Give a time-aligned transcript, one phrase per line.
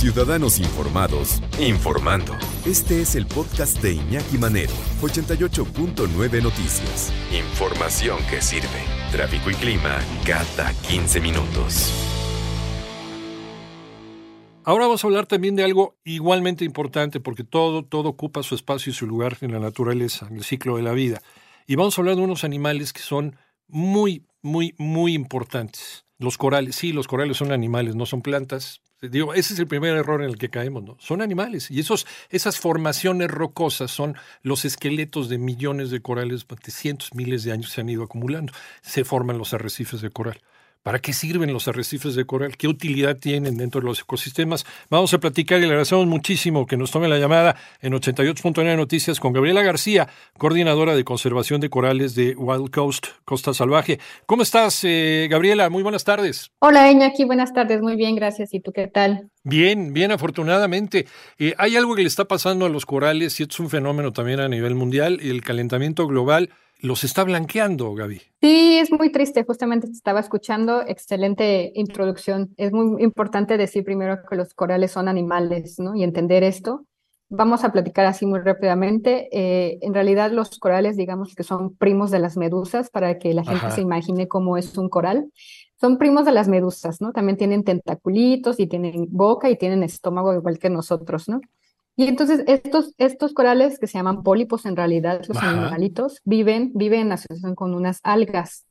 [0.00, 2.34] Ciudadanos Informados, informando.
[2.64, 7.12] Este es el podcast de Iñaki Manero, 88.9 Noticias.
[7.30, 8.66] Información que sirve.
[9.12, 11.92] Tráfico y clima cada 15 minutos.
[14.64, 18.92] Ahora vamos a hablar también de algo igualmente importante, porque todo, todo ocupa su espacio
[18.92, 21.20] y su lugar en la naturaleza, en el ciclo de la vida.
[21.66, 23.36] Y vamos a hablar de unos animales que son
[23.68, 26.06] muy, muy, muy importantes.
[26.16, 28.80] Los corales, sí, los corales son animales, no son plantas.
[29.02, 30.96] Digo, ese es el primer error en el que caemos, ¿no?
[31.00, 31.70] Son animales.
[31.70, 37.42] Y esos, esas formaciones rocosas son los esqueletos de millones de corales de cientos, miles
[37.44, 38.52] de años se han ido acumulando.
[38.82, 40.40] Se forman los arrecifes de coral.
[40.82, 42.56] ¿Para qué sirven los arrecifes de coral?
[42.56, 44.64] ¿Qué utilidad tienen dentro de los ecosistemas?
[44.88, 49.20] Vamos a platicar y le agradecemos muchísimo que nos tome la llamada en 88.9 Noticias
[49.20, 50.08] con Gabriela García,
[50.38, 54.00] coordinadora de conservación de corales de Wild Coast, Costa Salvaje.
[54.24, 55.68] ¿Cómo estás, eh, Gabriela?
[55.68, 56.50] Muy buenas tardes.
[56.60, 57.26] Hola, Iñaki.
[57.26, 57.82] Buenas tardes.
[57.82, 58.54] Muy bien, gracias.
[58.54, 59.28] ¿Y tú qué tal?
[59.44, 61.06] Bien, bien, afortunadamente.
[61.38, 64.40] Eh, hay algo que le está pasando a los corales y es un fenómeno también
[64.40, 66.48] a nivel mundial, el calentamiento global
[66.82, 68.20] los está blanqueando, Gaby.
[68.40, 69.44] Sí, es muy triste.
[69.44, 70.82] Justamente te estaba escuchando.
[70.86, 72.54] Excelente introducción.
[72.56, 75.94] Es muy importante decir primero que los corales son animales, ¿no?
[75.94, 76.86] Y entender esto.
[77.28, 79.28] Vamos a platicar así muy rápidamente.
[79.30, 83.44] Eh, en realidad los corales, digamos que son primos de las medusas, para que la
[83.44, 85.30] gente se imagine cómo es un coral.
[85.80, 87.12] Son primos de las medusas, ¿no?
[87.12, 91.40] También tienen tentaculitos y tienen boca y tienen estómago igual que nosotros, ¿no?
[92.00, 97.00] Y entonces estos, estos corales que se llaman pólipos en realidad, los animalitos, viven, viven
[97.00, 98.64] en asociación con unas algas.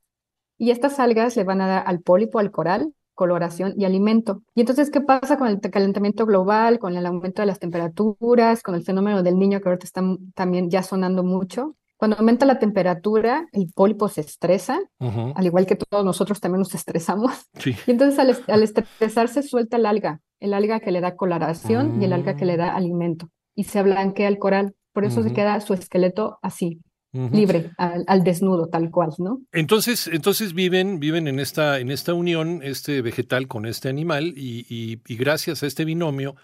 [0.58, 4.42] Y estas algas le van a dar al pólipo, al coral, coloración y alimento.
[4.56, 8.74] Y entonces, ¿qué pasa con el calentamiento global, con el aumento de las temperaturas, con
[8.74, 10.02] el fenómeno del niño que ahorita está
[10.34, 11.76] también ya sonando mucho?
[11.98, 16.74] Cuando aumenta la temperatura, el pólipo se estresa, al igual que todos nosotros también nos
[16.74, 17.48] estresamos.
[17.86, 22.06] Y entonces al, al, estresarse suelta el alga, el alga que le da coloración y
[22.06, 22.76] el alga que le da mm.
[22.76, 23.30] alimento.
[23.56, 24.74] Y se blanquea el coral.
[24.94, 26.82] Por eso se queda su esqueleto así,
[27.14, 29.40] libre, al, desnudo, tal cual, ¿no?
[29.52, 35.00] Entonces, entonces viven, viven en esta, en esta unión, este vegetal con este animal, y
[35.08, 36.36] gracias a este binomio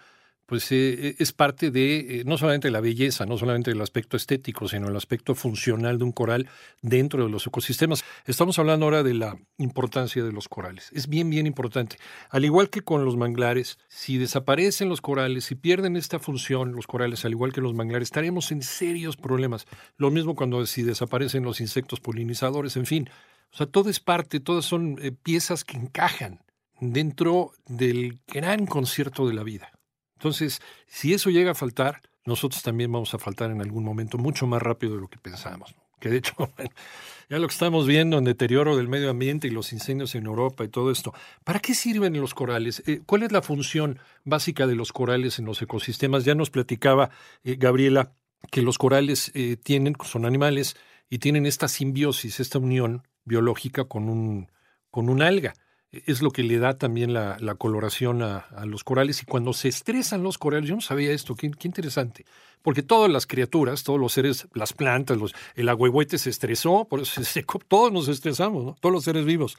[0.46, 4.68] pues eh, es parte de eh, no solamente la belleza, no solamente el aspecto estético,
[4.68, 6.48] sino el aspecto funcional de un coral
[6.82, 8.04] dentro de los ecosistemas.
[8.24, 10.90] Estamos hablando ahora de la importancia de los corales.
[10.92, 11.96] Es bien, bien importante.
[12.30, 16.86] Al igual que con los manglares, si desaparecen los corales, si pierden esta función los
[16.86, 19.66] corales, al igual que los manglares, estaremos en serios problemas.
[19.96, 23.10] Lo mismo cuando si desaparecen los insectos polinizadores, en fin.
[23.52, 26.40] O sea, todo es parte, todas son eh, piezas que encajan
[26.80, 29.70] dentro del gran concierto de la vida.
[30.16, 34.46] Entonces, si eso llega a faltar, nosotros también vamos a faltar en algún momento mucho
[34.46, 35.74] más rápido de lo que pensamos.
[36.00, 36.34] Que de hecho,
[37.30, 40.64] ya lo que estamos viendo en deterioro del medio ambiente y los incendios en Europa
[40.64, 41.14] y todo esto.
[41.44, 42.82] ¿Para qué sirven los corales?
[42.86, 46.24] Eh, ¿Cuál es la función básica de los corales en los ecosistemas?
[46.24, 47.10] Ya nos platicaba
[47.44, 48.12] eh, Gabriela
[48.50, 50.76] que los corales eh, tienen, son animales
[51.08, 54.50] y tienen esta simbiosis, esta unión biológica con un,
[54.90, 55.54] con un alga
[55.92, 59.22] es lo que le da también la, coloración a, los corales.
[59.22, 62.24] Y cuando se estresan los corales, yo no sabía esto, qué, interesante.
[62.62, 67.44] Porque todas las criaturas, todos los seres, las plantas, los, el agüehuete se estresó, se
[67.68, 69.56] todos nos estresamos, todos los seres vivos.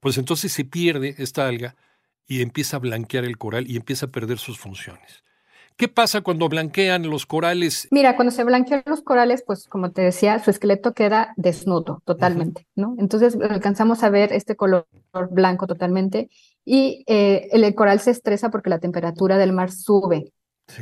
[0.00, 1.76] Pues entonces se pierde esta alga
[2.26, 5.22] y empieza a blanquear el coral y empieza a perder sus funciones.
[5.76, 7.86] ¿Qué pasa cuando blanquean los corales?
[7.90, 12.66] Mira, cuando se blanquean los corales, pues como te decía, su esqueleto queda desnudo totalmente,
[12.74, 12.94] ¿no?
[12.98, 14.86] Entonces alcanzamos a ver este color
[15.30, 16.30] blanco totalmente
[16.64, 20.32] y eh, el coral se estresa porque la temperatura del mar sube.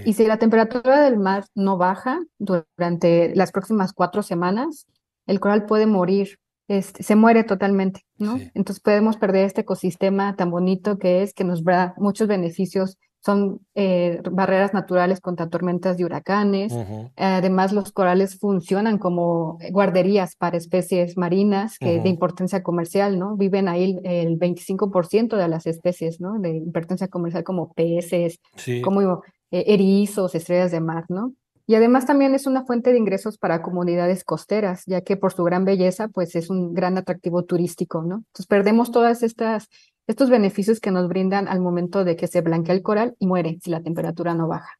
[0.05, 4.87] Y si la temperatura del mar no baja durante las próximas cuatro semanas,
[5.27, 6.39] el coral puede morir,
[6.69, 8.39] este, se muere totalmente, ¿no?
[8.55, 13.61] Entonces podemos perder este ecosistema tan bonito que es, que nos da muchos beneficios son
[13.75, 16.75] eh, barreras naturales contra tormentas de huracanes.
[17.17, 23.37] Además, los corales funcionan como guarderías para especies marinas que, de importancia comercial, ¿no?
[23.37, 26.39] Viven ahí el, 25% de las especies, ¿no?
[26.39, 28.41] De importancia comercial como peces,
[28.83, 31.33] como eh, erizos, estrellas de mar, ¿no?
[31.67, 35.45] Y además también es una fuente de ingresos para comunidades costeras, ya que por su
[35.45, 38.17] gran belleza, pues es un gran atractivo turístico, ¿no?
[38.17, 39.71] Entonces perdemos todas estas
[40.07, 43.59] estos beneficios que nos brindan al momento de que se blanquea el coral y muere
[43.63, 44.79] si la temperatura no baja.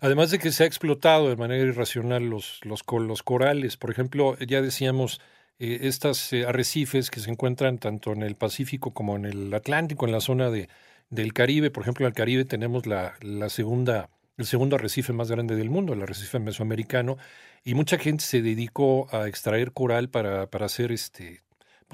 [0.00, 4.36] Además de que se ha explotado de manera irracional los, los, los corales, por ejemplo,
[4.38, 5.20] ya decíamos,
[5.58, 10.04] eh, estas eh, arrecifes que se encuentran tanto en el Pacífico como en el Atlántico,
[10.04, 10.68] en la zona de,
[11.10, 15.30] del Caribe, por ejemplo, en el Caribe tenemos la, la segunda, el segundo arrecife más
[15.30, 17.16] grande del mundo, el arrecife mesoamericano,
[17.64, 21.43] y mucha gente se dedicó a extraer coral para, para hacer este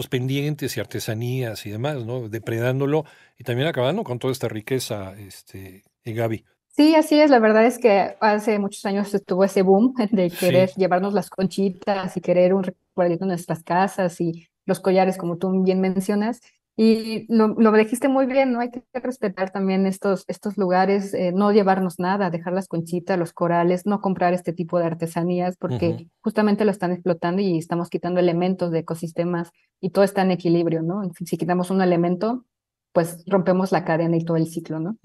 [0.00, 2.31] pues pendientes y artesanías y demás, ¿no?
[2.31, 3.05] Depredándolo
[3.37, 6.43] y también acabando con toda esta riqueza este, Gaby.
[6.69, 7.31] Sí, así es.
[7.31, 12.17] La verdad es que hace muchos años estuvo ese boom de querer llevarnos las conchitas
[12.17, 16.41] y querer un recuerdito en nuestras casas y los collares, como tú bien mencionas.
[16.82, 18.61] Y lo, lo dijiste muy bien, ¿no?
[18.61, 23.35] Hay que respetar también estos, estos lugares, eh, no llevarnos nada, dejar las conchitas, los
[23.35, 28.19] corales, no comprar este tipo de artesanías, porque justamente lo están explotando y estamos quitando
[28.19, 31.03] elementos de ecosistemas y todo está en equilibrio, ¿no?
[31.23, 32.47] Si quitamos un elemento,
[32.93, 34.97] pues rompemos la cadena y todo el ciclo, ¿no?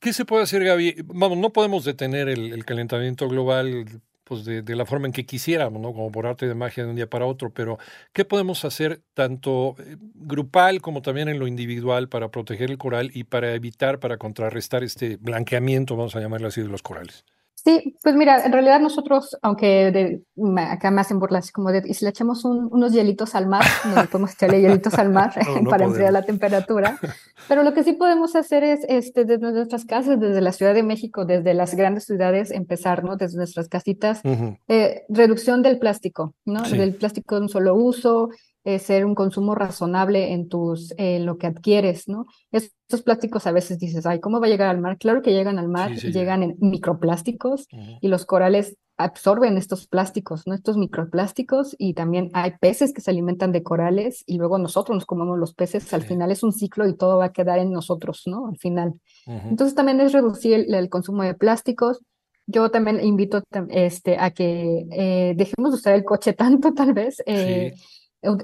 [0.00, 1.04] ¿Qué se puede hacer, Gaby?
[1.04, 3.84] Vamos, no podemos detener el, calentamiento global
[4.26, 5.92] pues de, la forma en que quisiéramos, ¿no?
[5.92, 7.78] Como por arte de magia de un día para otro, pero
[8.12, 13.12] ¿qué podemos hacer tanto eh, grupal como también en lo individual para proteger el coral
[13.14, 17.24] y para evitar, para contrarrestar este blanqueamiento, vamos a llamarlo así, de los corales?
[17.66, 20.22] Sí, pues mira, en realidad nosotros, aunque de,
[20.68, 24.04] acá me hacen burlas, como de, y si le echamos unos hielitos al mar, no
[24.04, 25.34] podemos echarle hielitos al mar
[25.68, 26.96] para enfriar la temperatura,
[27.48, 30.84] pero lo que sí podemos hacer es, este, desde nuestras casas, desde la Ciudad de
[30.84, 33.16] México, desde las grandes ciudades, empezar, ¿no?
[33.16, 34.20] Desde nuestras casitas,
[34.68, 36.62] eh, reducción del plástico, ¿no?
[36.62, 38.28] Del plástico de un solo uso,
[38.66, 42.26] eh, ser un consumo razonable en tus, eh, lo que adquieres, ¿no?
[42.50, 44.98] Estos plásticos a veces dices, ay, ¿cómo va a llegar al mar?
[44.98, 47.68] Claro que llegan al mar, llegan en microplásticos
[48.00, 50.54] y los corales absorben estos plásticos, ¿no?
[50.54, 55.06] Estos microplásticos y también hay peces que se alimentan de corales y luego nosotros nos
[55.06, 58.22] comemos los peces, al final es un ciclo y todo va a quedar en nosotros,
[58.26, 58.48] ¿no?
[58.48, 58.94] Al final.
[59.26, 62.00] Entonces también es reducir el, consumo de plásticos.
[62.48, 67.22] Yo también invito este, a que eh, dejemos de usar el coche tanto, tal vez.
[67.26, 67.72] Eh,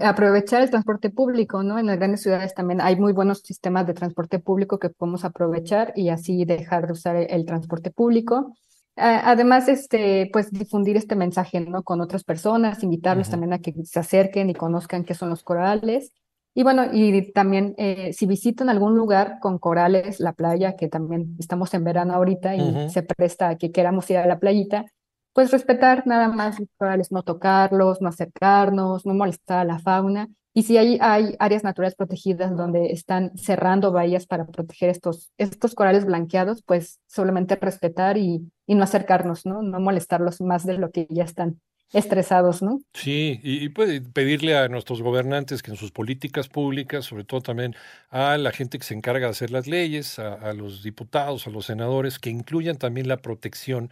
[0.01, 1.79] aprovechar el transporte público, ¿no?
[1.79, 5.93] En las grandes ciudades también hay muy buenos sistemas de transporte público que podemos aprovechar
[5.97, 8.55] y así dejar de usar el, transporte público.
[8.97, 11.83] además, este, pues difundir este mensaje, ¿no?
[11.83, 16.13] Con otras personas, invitarlos también a que se acerquen y conozcan qué son los corales.
[16.55, 21.35] Y bueno, y también eh, si visitan algún lugar con corales, la playa, que también
[21.39, 24.85] estamos en verano ahorita y se presta a que queramos ir a la playita,
[25.33, 30.29] pues respetar nada más los corales, no tocarlos, no acercarnos, no molestar a la fauna.
[30.55, 35.75] Y si hay, hay áreas naturales protegidas donde están cerrando bahías para proteger estos, estos
[35.75, 39.63] corales blanqueados, pues solamente respetar y, y no acercarnos, ¿no?
[39.63, 41.59] No molestarlos más de lo que ya están
[41.95, 42.81] estresados, ¿no?
[42.95, 47.75] Sí, y, puede pedirle a nuestros gobernantes que en sus políticas públicas, sobre todo también
[48.11, 51.51] a la gente que se encarga de hacer las leyes, a, a los diputados, a
[51.51, 53.91] los senadores, que incluyan también la protección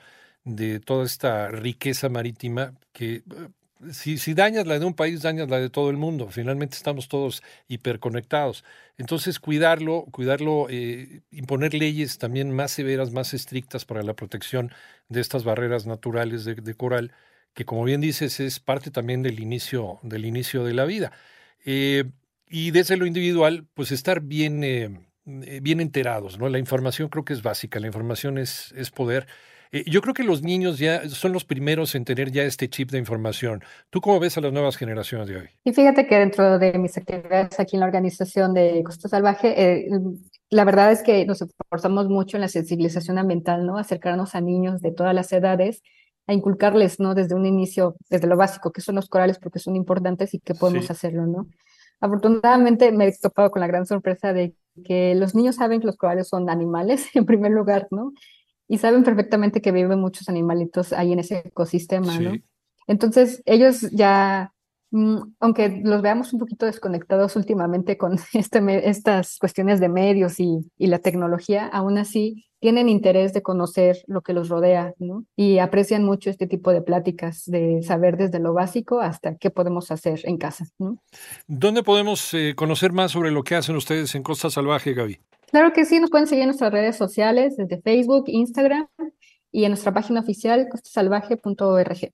[0.57, 3.23] de toda esta riqueza marítima que eh,
[3.93, 6.29] si, si, dañas la de un país, dañas la de todo el mundo.
[6.31, 8.65] Finalmente estamos todos hiperconectados.
[8.99, 14.73] Entonces, cuidarlo, cuidarlo, eh, imponer leyes también más severas, más estrictas para la protección
[15.09, 17.13] de estas barreras naturales de, coral,
[17.55, 21.13] que como bien dices, es parte también del inicio, del inicio de la vida.
[21.65, 22.05] Eh,
[22.47, 26.49] y desde lo individual, pues estar bien, bien enterados, ¿no?
[26.49, 29.27] La información creo que es básica, la información es, es poder.
[29.73, 32.91] Eh, yo creo que los niños ya son los primeros en tener ya este chip
[32.91, 33.63] de información.
[33.91, 35.49] ¿Tú cómo ves a las nuevas generaciones de hoy?
[35.65, 39.89] Y fíjate que dentro de mis actividades aquí en la organización de Costa Salvaje, eh,
[40.51, 43.79] la verdad es que nos esforzamos mucho en la sensibilización ambiental, ¿no?
[43.79, 45.83] Acercarnos a niños de todas las edades
[46.27, 47.15] a inculcarles, ¿no?
[47.15, 50.55] Desde un inicio, desde lo básico, que son los corales, porque son importantes y que
[50.55, 51.47] podemos hacerlo, ¿no?
[52.01, 55.97] Afortunadamente me he topado con la gran sorpresa de que los niños saben que los
[55.97, 58.13] corales son animales, en primer lugar, ¿no?
[58.71, 62.35] Y saben perfectamente que viven muchos animalitos ahí en ese ecosistema, ¿no?
[62.87, 64.55] Entonces, ellos ya,
[64.93, 70.71] mm, aunque los veamos un poquito desconectados últimamente con este, estas cuestiones de medios y,
[70.79, 75.25] y, la tecnología, aún así tienen interés de conocer lo que los rodea, ¿no?
[75.35, 79.91] Y aprecian mucho este tipo de pláticas, de saber desde lo básico hasta qué podemos
[79.91, 81.03] hacer en casa, ¿no?
[81.49, 85.19] ¿Dónde podemos eh, conocer más sobre lo que hacen ustedes en Costa Salvaje, Gaby?
[85.51, 88.87] Claro que sí, nos pueden seguir en nuestras redes sociales, desde Facebook, Instagram
[89.51, 92.13] y en nuestra página oficial costasalvaje.org.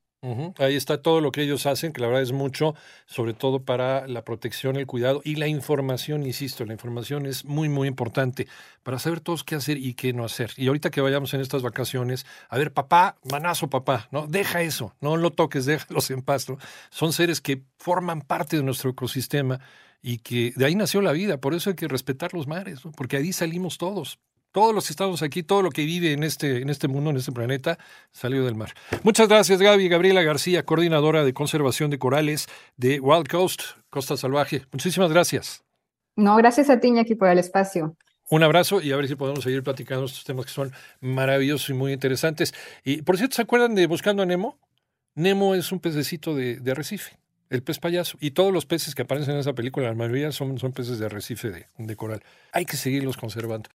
[0.59, 2.75] Ahí está todo lo que ellos hacen, que la verdad es mucho,
[3.07, 7.69] sobre todo para la protección, el cuidado y la información, insisto, la información es muy,
[7.69, 8.49] muy importante
[8.83, 10.51] para saber todos qué hacer y qué no hacer.
[10.57, 14.27] Y ahorita que vayamos en estas vacaciones, a ver, papá, manazo papá, ¿no?
[14.27, 16.47] Deja eso, no lo toques, déjalos en paz,
[16.91, 19.61] Son seres que forman parte de nuestro ecosistema
[20.07, 23.17] y que de ahí nació la vida, por eso hay que respetar los mares, porque
[23.17, 24.21] ahí salimos todos.
[24.53, 27.17] Todos los que estamos aquí, todo lo que vive en este, en este mundo, en
[27.17, 27.77] este planeta,
[28.13, 28.73] salió del mar.
[29.03, 29.89] Muchas gracias, Gaby.
[29.89, 32.47] Gabriela García, coordinadora de conservación de corales
[32.77, 34.63] de Wild Coast, Costa Salvaje.
[34.71, 35.65] Muchísimas gracias.
[36.15, 37.97] No, gracias a ti, Iñaki, por el espacio.
[38.31, 40.71] Un abrazo y a ver si podemos seguir platicando estos temas que son
[41.01, 42.55] maravillosos y muy interesantes.
[42.85, 44.57] Y por cierto, ¿se acuerdan de Buscando a Nemo?
[45.17, 47.19] Nemo es un pececito de, de arrecife.
[47.49, 48.19] El pez payaso.
[48.21, 51.07] Y todos los peces que aparecen en esa película, la mayoría son, son peces de
[51.07, 52.23] arrecife de, de coral.
[52.53, 53.71] Hay que seguirlos conservando.